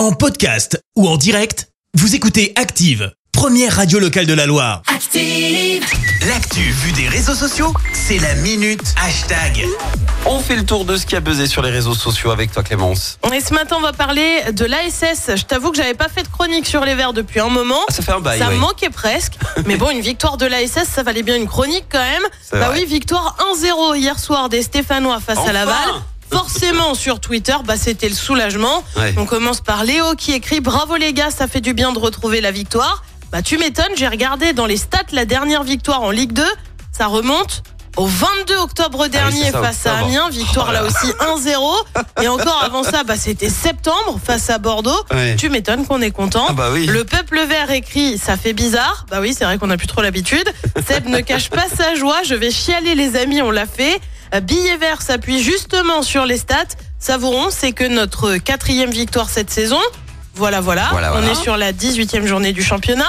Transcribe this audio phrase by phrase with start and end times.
[0.00, 4.80] En podcast ou en direct, vous écoutez Active, première radio locale de la Loire.
[4.86, 5.84] Active.
[6.26, 9.66] L'actu vue des réseaux sociaux, c'est la minute hashtag.
[10.24, 12.62] On fait le tour de ce qui a buzzé sur les réseaux sociaux avec toi
[12.62, 13.18] Clémence.
[13.34, 15.32] Et ce matin, on va parler de l'ASS.
[15.36, 17.82] Je t'avoue que j'avais pas fait de chronique sur les Verts depuis un moment.
[17.86, 18.54] Ah, ça fait un bail, Ça ouais.
[18.54, 19.34] me manquait presque.
[19.66, 22.22] Mais bon, une victoire de l'ASS, ça valait bien une chronique quand même.
[22.42, 22.78] C'est Bah vrai.
[22.80, 25.76] oui, victoire 1-0 hier soir des Stéphanois face Enfin à Laval.
[26.30, 28.82] Forcément, sur Twitter, bah, c'était le soulagement.
[28.96, 29.14] Ouais.
[29.16, 32.40] On commence par Léo qui écrit Bravo les gars, ça fait du bien de retrouver
[32.40, 33.02] la victoire.
[33.32, 36.44] Bah, tu m'étonnes, j'ai regardé dans les stats la dernière victoire en Ligue 2.
[36.92, 37.62] Ça remonte
[37.96, 39.98] au 22 octobre dernier Ah ça, face à.
[39.98, 40.28] Amiens.
[40.30, 41.12] Victoire Oh là là aussi
[41.48, 42.22] 1-0.
[42.22, 45.04] Et encore avant ça, bah, c'était septembre face à Bordeaux.
[45.36, 46.46] Tu m'étonnes qu'on est content.
[46.48, 46.86] Ah bah oui.
[46.86, 49.06] Le peuple vert écrit Ça fait bizarre.
[49.10, 50.48] Bah oui, c'est vrai qu'on n'a plus trop l'habitude.
[50.86, 52.22] Seb ne cache pas sa joie.
[52.24, 54.00] Je vais chialer, les amis, on l'a fait.
[54.34, 56.64] Euh, Billet vert s'appuie justement sur les stats.
[56.98, 59.80] Savouron, c'est que notre quatrième victoire cette saison.
[60.34, 60.88] Voilà, voilà.
[60.92, 61.32] Voilà, on voilà.
[61.32, 63.08] est sur la 18e journée du championnat.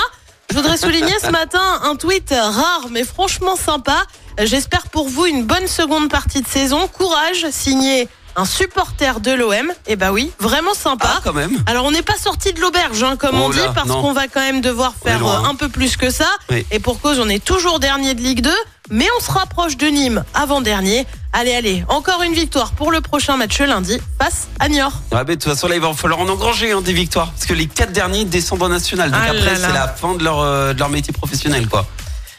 [0.49, 4.03] Je voudrais souligner ce matin un tweet rare mais franchement sympa.
[4.41, 6.87] J'espère pour vous une bonne seconde partie de saison.
[6.87, 9.71] Courage, signé un supporter de l'OM.
[9.87, 11.07] Et bah oui, vraiment sympa.
[11.17, 11.57] Ah quand même.
[11.67, 14.01] Alors on n'est pas sorti de l'auberge, hein, comme Oh on dit, là, parce non.
[14.01, 15.43] qu'on va quand même devoir On est faire loin.
[15.45, 16.27] euh, un peu plus que ça.
[16.49, 16.65] Oui.
[16.71, 18.49] Et pour cause, on est toujours dernier de Ligue 2,
[18.89, 21.05] mais on se rapproche de Nîmes avant-dernier.
[21.33, 25.01] Allez, allez, encore une victoire pour le prochain match lundi face à Niort.
[25.11, 27.45] Ouais, mais de toute façon là il va falloir en engranger hein, des victoires parce
[27.45, 30.39] que les quatre derniers descendent en national donc Ah après c'est la fin de leur
[30.39, 31.87] euh, de leur métier professionnel quoi.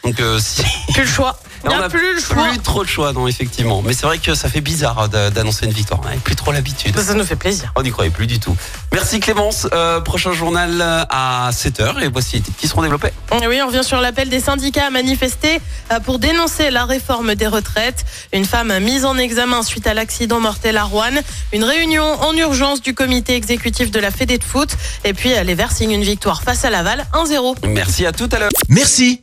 [0.05, 1.39] Donc euh, si Plus le choix.
[1.64, 2.48] Il n'y on a a plus le choix.
[2.48, 5.31] plus trop de choix non effectivement mais c'est vrai que ça fait bizarre hein, d'a-
[5.31, 6.92] d'annoncer une victoire on n'avait plus trop l'habitude.
[6.97, 7.72] Ça, ça nous fait plaisir.
[7.77, 8.56] On n'y croyait plus du tout.
[8.92, 9.69] Merci Clémence.
[9.73, 13.12] Euh, prochain journal euh, à 7h et voici les titres qui seront développés.
[13.47, 15.61] Oui, on revient sur l'appel des syndicats à manifester
[15.92, 18.05] euh, pour dénoncer la réforme des retraites.
[18.33, 21.12] Une femme mise en examen suite à l'accident mortel à Rouen.
[21.53, 24.70] Une réunion en urgence du comité exécutif de la Fédé de foot.
[25.05, 27.55] Et puis euh, les Verts signent une victoire face à Laval, 1-0.
[27.69, 28.50] Merci à tout à l'heure.
[28.69, 29.23] Merci,